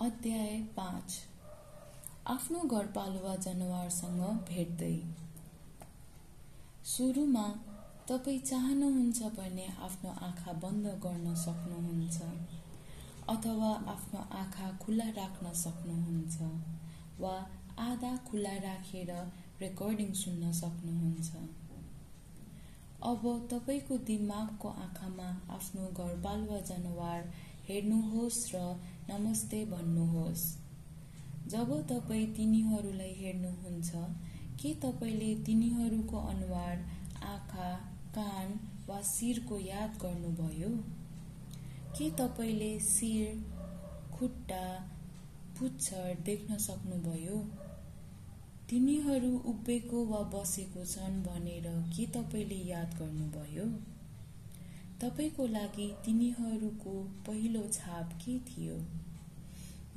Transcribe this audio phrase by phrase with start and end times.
[0.00, 1.14] अध्याय पाँच।
[2.30, 4.98] आफ्नो घरपालुवा जनावरसँग भेट्दै।
[6.86, 7.42] सुरुमा
[8.08, 12.20] तपाईँ चाहनुहुन्छ भने आफ्नो आँखा बन्द गर्न सक्नुहुन्छ
[13.34, 16.36] अथवा आफ्नो आँखा खुला राख्न सक्नुहुन्छ
[17.20, 17.34] वा
[17.88, 19.10] आधा खुला राखेर
[19.60, 21.30] रेकर्डिङ सुन्न सक्नुहुन्छ।
[23.02, 27.20] अब तपाईँको दिमागको आँखामा आफ्नो घरपालुवा जनावर
[27.68, 28.58] हेर्नुहोस् र
[29.10, 30.42] नमस्ते भन्नुहोस्।
[31.50, 33.90] जब तपाईँ तिनीहरूलाई हेर्नुहुन्छ
[34.60, 36.76] के तपाईँले तिनीहरूको अनुहार
[37.24, 37.68] आँखा
[38.14, 38.54] कान
[38.88, 40.68] वा शिरको याद गर्नुभयो?
[41.98, 43.44] के तपाईँले शिर
[44.14, 44.64] खुट्टा
[45.60, 47.36] पुच्छर देख्न सक्नुभयो?
[48.70, 53.70] तिनीहरू उभिएको वा बसेको छन् भनेर के तपाईँले याद गर्नुभयो?
[55.00, 56.92] तपाईँको लागि तिनीहरूको
[57.26, 58.76] पहिलो छाप के थियो?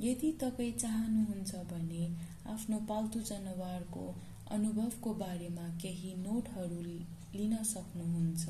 [0.00, 2.04] यदि तपाईँ चाहनुहुन्छ भने
[2.46, 4.04] आफ्नो पाल्तु जनावरको
[4.50, 6.80] अनुभवको बारेमा केही नोटहरू
[7.34, 8.48] लिन सक्नुहुन्छ।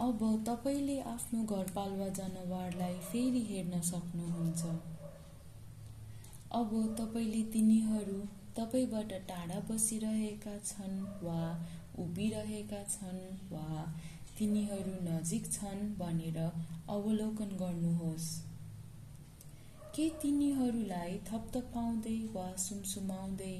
[0.00, 4.62] अब तपाईँले आफ्नो घरपालुवा जनावरलाई फेरि हेर्न सक्नुहुन्छ।
[6.52, 8.20] अब तपाईँले तिनीहरू
[8.58, 11.42] तपाईँबाट टाढा बसिरहेका छन् वा
[11.98, 13.20] उभिरहेका छन्
[13.52, 13.66] वा
[14.38, 16.38] तिनीहरू नजिक छन् भनेर
[16.88, 18.26] अवलोकन गर्नुहोस्।
[19.94, 23.54] के तिनीहरूलाई थपथपाउँदै वा सुमसुमाउँदै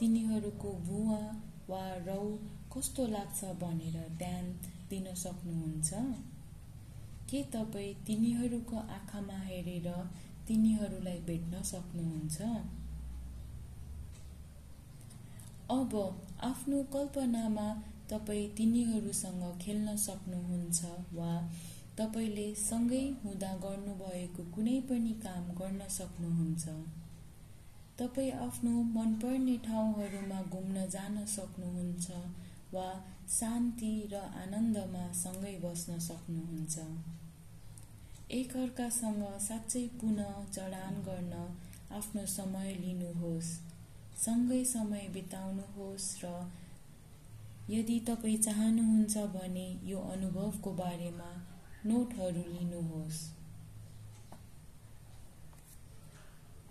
[0.00, 1.20] तिनीहरूको भुवा
[1.68, 2.24] वा रौ
[2.76, 4.52] कस्तो लाग्छ भनेर ध्यान
[4.90, 5.90] दिन सक्नुहुन्छ?
[7.30, 9.88] के तपाईँ तिनीहरूको आँखामा हेरेर
[10.48, 12.42] तिनीहरूलाई भेट्न सक्नुहुन्छ?
[15.70, 15.94] अब
[16.44, 17.66] आफ्नो कल्पनामा
[18.10, 21.30] तपाईँ तिनीहरूसँग खेल्न सक्नुहुन्छ वा
[21.98, 26.64] तपाईँले सँगै हुँदा गर्नुभएको कुनै पनि काम गर्न सक्नुहुन्छ।
[27.98, 32.06] तपाईँ आफ्नो मनपर्ने ठाउँहरूमा घुम्न जान सक्नुहुन्छ
[32.74, 32.88] वा
[33.30, 36.78] शान्ति र आनन्दमा सँगै बस्न सक्नुहुन्छ।
[38.30, 41.34] एकअर्कासँग साँच्चै पुनः जडान गर्न
[41.92, 43.50] आफ्नो समय लिनुहोस्।
[44.16, 46.28] सँगै समय बिताउनुहोस् र
[47.70, 51.30] यदि तपाईँ चाहनुहुन्छ भने यो अनुभवको बारेमा
[51.86, 53.18] नोटहरू लिनुहोस्।